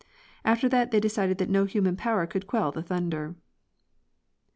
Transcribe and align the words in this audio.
After 0.43 0.67
that 0.67 0.89
they 0.89 0.99
decided 0.99 1.37
that 1.37 1.47
no 1.47 1.65
human 1.65 1.95
power 1.95 2.25
could 2.25 2.47
quell 2.47 2.71
the 2.71 2.81
thunder. 2.81 3.35